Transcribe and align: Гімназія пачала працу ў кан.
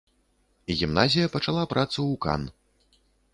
Гімназія 0.79 1.27
пачала 1.35 1.63
працу 1.75 1.97
ў 1.97 2.15
кан. 2.27 2.41